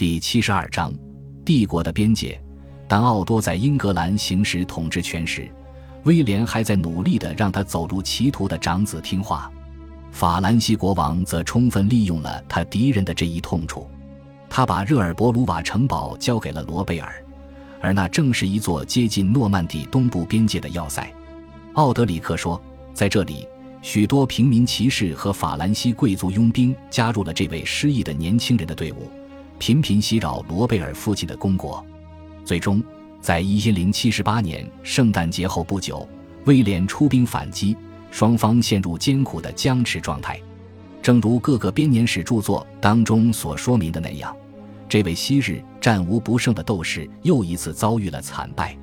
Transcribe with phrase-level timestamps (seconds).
[0.00, 0.90] 第七十二章，
[1.44, 2.40] 帝国的边界。
[2.88, 5.46] 当奥多在英格兰行使统治权时，
[6.04, 9.52] 威廉还在努力的让他走入歧途的长子听话。
[10.10, 13.90] 法兰西国王则充分利用了他敌人的这一痛处，
[14.48, 17.22] 他把热尔伯鲁瓦城堡交给了罗贝尔，
[17.82, 21.12] 而那正是一座接近诺曼底东部边界的要塞。
[21.74, 22.58] 奥德里克说，
[22.94, 23.46] 在这里。
[23.82, 29.10] 许多平民骑士和法兰西贵族佣兵加入了这位失意的年轻人的队伍，
[29.60, 31.84] 频频袭扰罗贝尔父亲的公国。
[32.46, 32.82] 最终，
[33.20, 36.08] 在一零七八年圣诞节后不久，
[36.46, 37.76] 威廉出兵反击，
[38.10, 40.40] 双方陷入艰苦的僵持状态。
[41.02, 44.34] 正如各个编年史著作当中所说明的那样，
[44.88, 48.74] 这位昔日战无不胜的斗士又一次遭遇了惨败。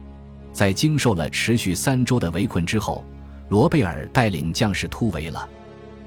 [0.53, 3.03] 在经受了持续三周的围困之后。
[3.49, 5.47] 罗贝尔带领将士突围了，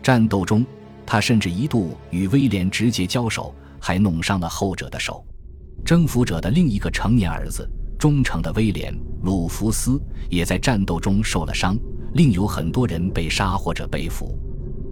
[0.02, 0.62] 战斗中，
[1.06, 5.25] 他甚至一度与威廉直接交手，还弄伤了后者的手。
[5.84, 11.77] 征服者的另一个成年儿子，忠诚的威廉·鲁弗斯，也在战斗中受了伤。
[12.14, 14.39] 另有很多人被杀或者被俘。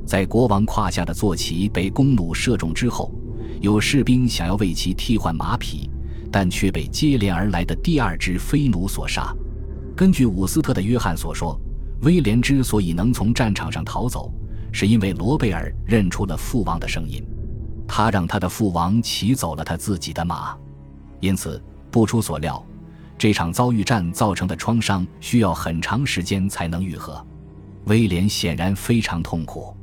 [0.07, 3.13] 在国王胯下的坐骑被弓弩射中之后，
[3.61, 5.91] 有士兵想要为其替换马匹，
[6.33, 9.35] 但却被接连而来的第二只飞弩所杀。
[9.95, 11.61] 根据伍斯特的约翰所说。
[12.03, 14.33] 威廉之所以能从战场上逃走，
[14.71, 17.21] 是因为罗贝尔认出了父王的声音，
[17.89, 20.57] 他让他的父王骑走了他自己的马，
[21.19, 22.63] 因此不出所料，
[23.17, 27.27] 这场遭遇战造成的创伤需要很长时间才能愈合。
[27.87, 29.75] 威廉显然非常痛苦，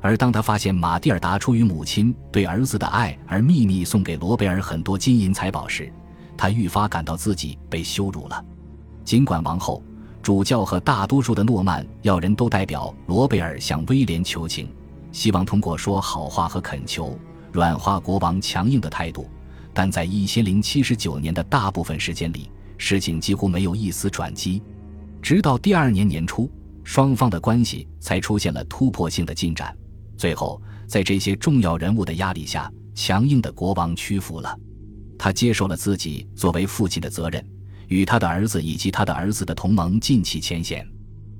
[0.00, 5.92] 而当他发现马蒂尔达出于母亲对儿子的爱而秘密送给罗贝尔很多金银财宝时，
[6.36, 8.42] 他愈发感到自己被羞辱了。
[9.04, 9.82] 尽管王后。
[10.22, 14.70] 主教和大多数的诺曼要人都代表罗贝尔向威廉求情，
[15.12, 17.18] 希望通过说好话和恳求
[17.52, 19.28] 软化国王强硬的态度。
[19.72, 24.60] 但在一千零七十九年的大部分时间里，事情几乎没有一丝转机。
[25.22, 26.50] 直到第二年年初，
[26.82, 29.76] 双方的关系才出现了突破性的进展。
[30.16, 34.58] 最后，在这些重要人物的压力下，强硬的国王屈服了，
[35.16, 37.44] 他接受了自己作为父亲的责任。
[37.86, 40.86] 与他的儿子以及他的儿子的同盟尽弃前嫌。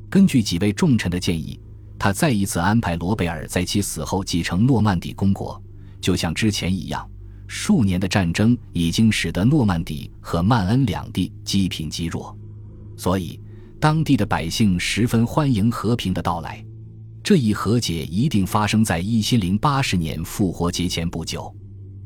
[0.08, 1.60] 根据几位重臣的建议，
[1.98, 5.60] 他再一次安排罗贝尔在其死后继承诺曼底公国。
[6.00, 7.08] 就像之前一样，
[7.46, 12.36] 数年的战争已经使得诺曼底和曼恩两地积贫积弱，
[12.96, 13.38] 所以
[13.78, 16.64] 当地的百姓十分欢迎和平的到来。
[17.22, 21.54] 这一和解一定发生在一千零八十年复活节前不久。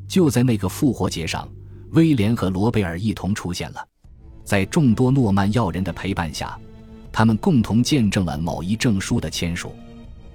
[0.07, 1.47] 就在那个复活节上，
[1.91, 3.87] 威廉和罗贝尔一同出现了。
[4.43, 6.59] 在众多诺曼要人的陪伴下，
[7.11, 9.73] 他们共同见证了某一证书的签署。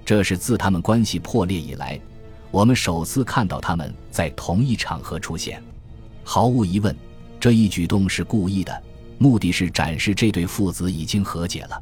[0.03, 1.97] 这是自他们关系破裂以来，
[2.51, 5.63] 我们首次看到他们在同一场合出现。
[6.23, 6.93] 毫无疑问，
[7.39, 8.83] 这一举动是故意的，
[9.17, 11.81] 目的是展示这对父子已经和解了。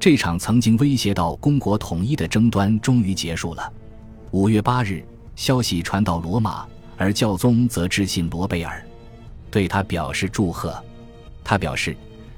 [0.00, 3.72] 这场曾经威胁到公国统一的争端终于结束了。
[4.30, 5.04] 五月八日，
[5.36, 8.82] 消息传到罗马，而教宗则致信罗贝尔，
[9.50, 10.82] 对他表示祝贺。
[11.44, 11.94] 他表示，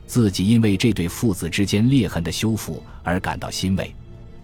[0.07, 3.95] 自己因为这对父子之间裂痕的修复而感到欣慰。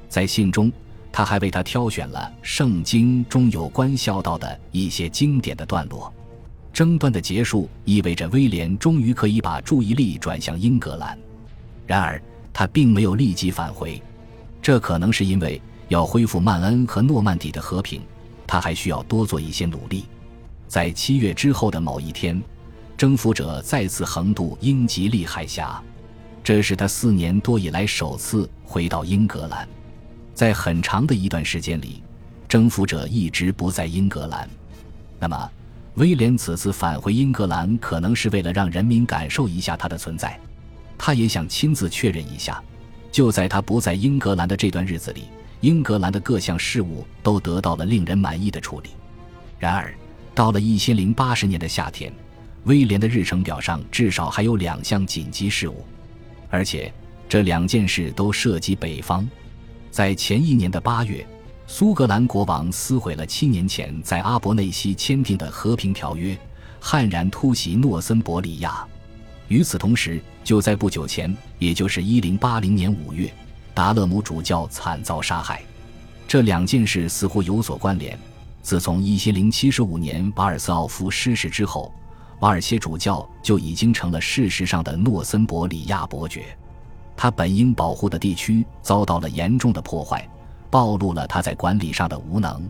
[0.08, 0.70] 在信中，
[1.16, 6.12] 他还为他挑选了圣经中有关孝道的一些经典的段落。
[6.74, 11.18] 争端的结束意味着威廉终于可以把注意力转向英格兰。
[11.86, 12.20] 然而，
[12.52, 13.98] 他并没有立即返回，
[14.60, 18.02] 这可能是因为要恢复曼恩和诺曼底的和平，
[18.46, 20.04] 他还需要多做一些努力。
[20.68, 22.38] 在七月之后的某一天。
[22.94, 25.82] 征服者再次横渡英吉利海峡，
[26.44, 29.66] 这是他四年多以来首次回到英格兰。
[30.36, 32.02] 在很长的一段时间里，
[32.46, 34.46] 征服者一直不在英格兰。
[35.18, 35.50] 那么，
[35.94, 40.38] 威廉此次返回英格兰，可能是为了让人民感受一下他的存在。
[40.98, 42.62] 他也想亲自确认一下，
[43.10, 45.22] 就在他不在英格兰的这段日子里，
[45.62, 48.90] 英格兰的各项事务都得到了令人满意的处理。
[49.58, 49.94] 然而，
[50.34, 52.12] 到了一千零八十年的夏天。
[52.64, 55.86] 威廉的日程表上至少还有两项紧急事务，
[56.50, 56.92] 而且
[57.28, 59.26] 这两件事都涉及北方。
[59.96, 61.26] 在前一年的八月，
[61.66, 66.38] 苏格兰国王撕毁了七年前在阿伯内西签订的和平条约，
[66.78, 68.86] 悍然突袭诺森伯里亚。
[69.48, 73.32] 与此同时，就在不久前，也就是一零八零年五月，
[73.72, 75.62] 达勒姆主教惨遭杀害。
[76.28, 78.18] 这两件事似乎有所关联。
[78.60, 81.90] 自从一千零七十五年瓦尔斯奥夫失势之后。
[82.40, 86.54] 瓦尔切主教就已经成了事实上的诺森伯里亚伯爵，
[87.16, 90.28] 他本应保护的地区遭到了严重的破坏，
[90.70, 92.68] 暴露了他在管理上的无能。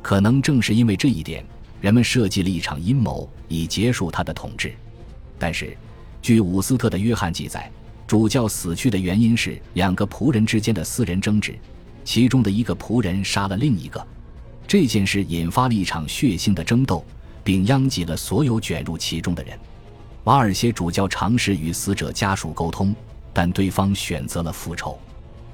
[0.00, 1.44] 可能正是因为这一点，
[1.80, 4.72] 人们设计了一场阴谋，以结束他的统治。
[5.38, 5.76] 但是，
[6.20, 7.70] 据伍斯特的约翰记载，
[8.06, 11.58] 主教死去的原因是两个仆人之间的私人争执，
[12.04, 14.06] 其中的一个仆人杀了另一个。
[14.66, 17.04] 这件事引发了一场血腥的争斗，
[17.42, 19.58] 并殃及了所有卷入其中的人。
[20.24, 22.94] 瓦尔谢主教尝试与死者家属沟通，
[23.32, 24.98] 但对方选择了复仇。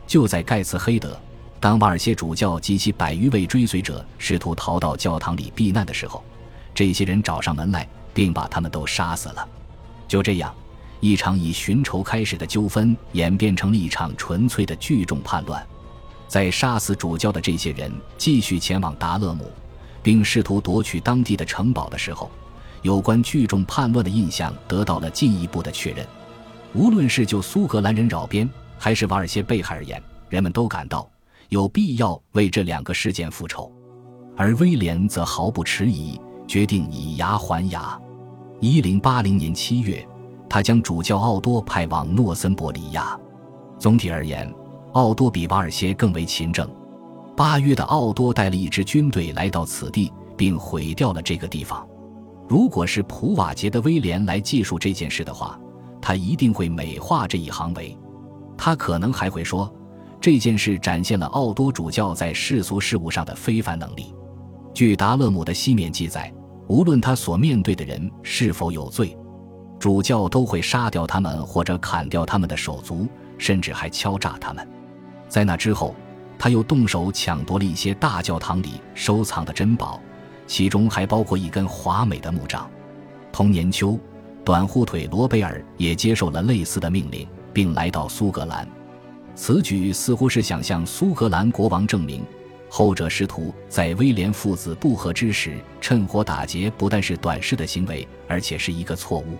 [0.06, 1.19] 就在盖茨黑德。
[1.60, 6.22] 当瓦尔谢主教及其百余位追随者试图逃到教堂里避难的时候，
[6.72, 7.84] 这些人找上门来，
[8.14, 9.48] 并把他们都杀死了。
[10.06, 10.54] 就这样，
[11.00, 15.66] 一场以寻仇开始的纠纷演变成了一场纯粹的聚众叛乱。
[16.28, 19.50] 在杀死主教的这些人继续前往达勒姆，
[20.00, 22.30] 并试图夺取当地的城堡的时候，
[22.82, 26.06] 有关聚众叛乱的印象得到了进一步的确认。
[26.75, 28.49] 无论是就苏格兰人扰边，
[28.79, 31.09] 还是瓦尔谢被害而言，人们都感到。
[31.49, 33.73] 有必要为这两个事件复仇，
[34.37, 37.99] 而威廉则毫不迟疑，决定以牙还牙。
[38.61, 40.06] 一零八零年七月，
[40.47, 43.19] 他将主教奥多派往诺森伯里亚。
[43.79, 44.53] 总体而言，
[44.93, 46.69] 奥多比瓦尔谢更为勤政。
[47.35, 51.88] 八月的奥多带了一支军队来到此地，并毁掉了这个地方。
[52.47, 55.59] 如果是普瓦捷的威廉来记述这件事的话，
[56.08, 57.94] 他一定会美化这一行为。
[58.56, 59.70] 他可能还会说。
[60.19, 64.14] 这件事展现了奥多主教在世俗事务上的非凡能力。
[64.72, 66.32] 据达勒姆的西面记载，
[66.66, 69.14] 无论他所面对的人是否有罪，
[69.78, 73.06] 主教都会杀掉他们或者砍掉他们的手足，
[73.37, 74.66] 甚至还敲诈他们。
[75.28, 75.94] 在那之后，
[76.38, 80.00] 他又动手抢夺了一些大教堂里收藏的珍宝，
[80.46, 82.66] 其中还包括一根华美的木杖。
[83.31, 84.00] 同年秋，
[84.49, 88.67] 短裤腿罗贝尔也接受了类似的命令，并来到苏格兰。
[89.35, 92.25] 此举似乎是想向苏格兰国王证明，
[92.71, 99.37] 后者试图在威廉父子不和之时趁火打劫，不但是短视的行为，而且是一个错误。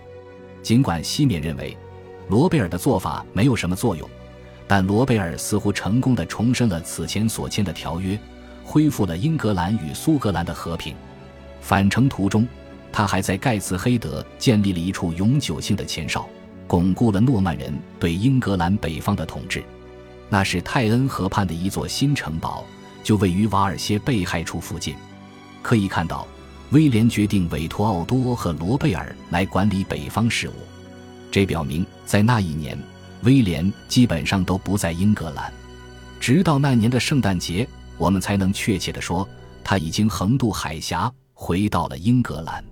[0.61, 1.75] 尽管西面认为
[2.27, 4.07] 罗贝尔的做法没有什么作用，
[4.67, 8.15] 但罗贝尔似乎成功的重申了此前所签的条约，
[8.63, 10.95] 恢复了英格兰与苏格兰的和平。
[11.61, 12.47] 返程途中，
[12.91, 16.27] 他还在盖茨黑德建立了一处永久性的前哨，
[16.67, 19.63] 巩固了诺曼人对英格兰北方的统治。
[20.29, 22.63] 那是泰恩河畔的一座新城堡，
[23.03, 24.95] 就位于瓦尔谢被害处附近。
[25.61, 26.27] 可以看到，
[26.71, 30.53] 威廉决定委托奥多和罗贝尔来管理北方事务。
[31.31, 32.77] 这表明，在那一年，
[33.23, 35.51] 威廉基本上都不在英格兰。
[36.19, 39.27] 直到那年的圣诞节，我们才能确切地说，
[39.63, 42.63] 他已经横渡海峡回到了英格兰。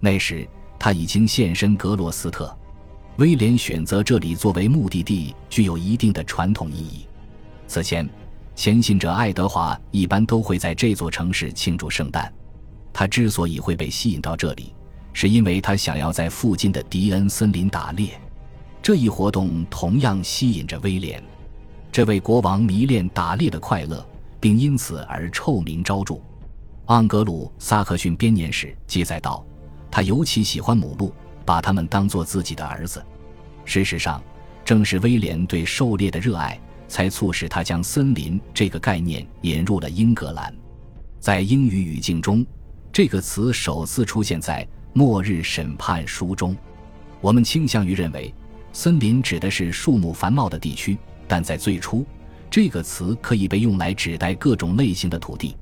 [0.00, 0.46] 那时，
[0.78, 2.56] 他已经现身格罗斯特。
[3.16, 7.04] 威廉选择这里作为目的地，具有一定的传统意义。
[7.66, 8.08] 此前，
[8.54, 12.32] 前信者爱德华一般都会在这座城市庆祝圣诞。
[12.92, 14.72] 他之所以会被吸引到这里，
[15.12, 18.10] 是因为他想要在附近的迪恩森林打猎。
[18.80, 21.22] 这一活动同样吸引着威廉。
[21.90, 24.06] 这位国王迷恋打猎的快乐，
[24.38, 26.20] 并因此而臭名昭著。
[26.86, 29.44] 盎格鲁撒克逊编年史记载道，
[29.98, 31.12] 他尤其喜欢母鹿。
[31.44, 33.02] 把他们当做自己的儿子。
[33.64, 34.22] 事实上，
[34.66, 40.54] 正是威廉对狩猎的热爱，才促使他将森林这个概念引入了英格兰。
[41.18, 42.46] 在英语语境中，
[42.92, 44.62] 这个词首次出现在
[44.92, 46.54] 《末日审判》书中。
[47.22, 48.32] 我们倾向于认为，
[48.70, 52.06] 森林指的是树木繁茂的地区，但在最初，
[52.50, 55.56] 这个词可以被用来指代各种类型的土地。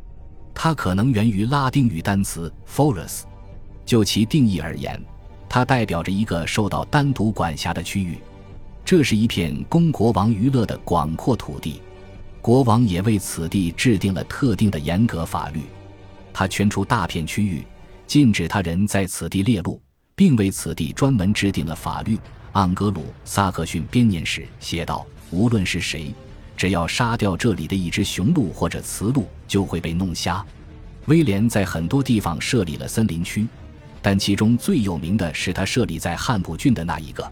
[0.53, 3.23] 它可能源于拉丁语单词 forest。
[3.87, 5.01] 就其定义而言。
[5.49, 8.19] 它代表着一个受到单独管辖的区域，
[8.85, 11.81] 这是一片供国王娱乐的广阔土地，
[12.43, 15.63] 国王也为此地制定了特定的严格法律。
[16.35, 17.65] 他圈出大片区域，
[18.07, 19.81] 禁止他人在此地猎鹿，
[20.15, 22.19] 并为此地专门制定了法律。
[22.53, 26.13] 盎格鲁撒克逊编年史写道：“无论是谁，
[26.57, 30.45] 只要杀掉这里的一只雄鹿或者雌鹿，就会被弄瞎。”
[31.07, 33.47] 威廉在很多地方设立了森林区。
[34.07, 37.29] 但其中最有名的是他设立在汉普郡的那一个。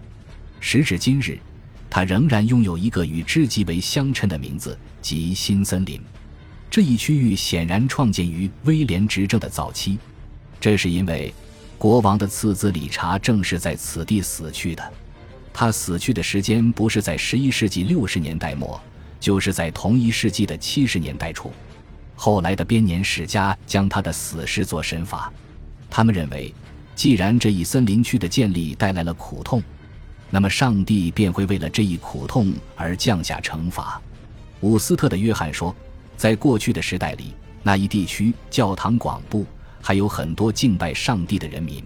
[0.58, 1.38] 时至今日，
[1.88, 6.00] 他仍然拥有一个与之极为相称的名字，即新森林。
[6.68, 10.00] 这一区域显然创建于威廉执政的早期，
[10.58, 11.32] 这是因为
[11.78, 14.82] 国王的次子理查正是在此地死去的。
[15.52, 18.80] 他死去的时间不是在十一世纪六十年代末，
[19.20, 21.52] 就是在同一世纪的七十年代初。
[22.16, 25.32] 后来的编年史家将他的死时做神法，
[25.96, 26.52] 他们认为。
[26.96, 29.62] 既然这一森林区的建立带来了苦痛，
[30.30, 34.00] 那么上帝便会为了这一苦痛而降下惩罚。
[34.60, 35.74] 伍斯特的约翰说，
[36.16, 37.34] 在过去的时代里，
[37.64, 39.44] 那一地区教堂广布，
[39.82, 41.82] 还有很多敬拜上帝的人民。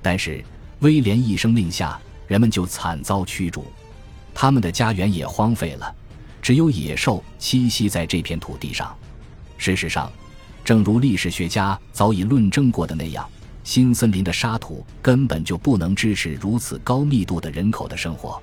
[0.00, 0.44] 但是
[0.78, 3.64] 威廉一声令下，人们就惨遭驱逐，
[4.32, 5.92] 他们的家园也荒废了，
[6.40, 8.96] 只有野兽栖息在这片土地上。
[9.58, 10.10] 事实上，
[10.64, 13.28] 正如历史学家早已论证过的那样，
[13.66, 18.40] 新森林的沙土根本就不能支持如此高密度的人口的生活。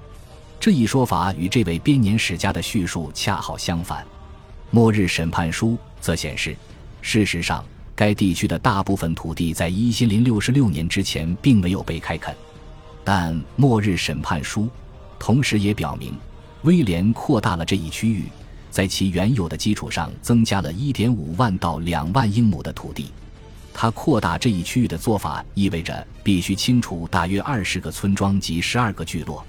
[0.59, 4.03] 这一说法与这位编年史家的叙述恰好相反。
[4.69, 5.69] 《末日审判书》
[6.01, 6.53] 则显示，
[7.01, 7.63] 事实上，
[7.95, 12.35] 该地区的大部分土地在一千零六十六年之前并没有被开垦。
[13.01, 14.63] 但《末日审判书》
[15.17, 16.13] 同时也表明，
[16.63, 18.25] 威廉扩大了这一区域。
[18.69, 23.09] 在其原有的基础上，增加了1.5万到2万英亩的土地。
[23.73, 29.43] 他扩大这一区域的做法，意味着必须清除大约20个村庄及12个聚落，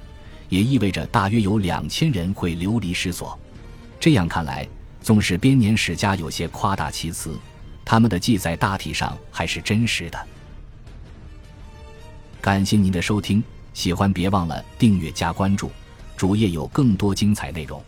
[0.48, 3.38] 也意味着大约有2000人会流离失所。
[4.00, 4.66] 这样看来，
[5.02, 7.38] 纵使编年史家有些夸大其词，
[7.84, 10.18] 他们的记载大体上还是真实的。
[12.40, 15.70] 感谢您的收听，喜欢别忘了订阅加关注，
[16.16, 17.82] 主页有更多精彩内容。